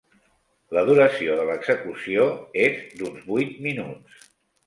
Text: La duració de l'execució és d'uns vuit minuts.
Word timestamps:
La 0.77 0.83
duració 0.85 1.33
de 1.39 1.43
l'execució 1.49 2.25
és 2.63 2.79
d'uns 3.01 3.27
vuit 3.29 3.55
minuts. 3.67 4.27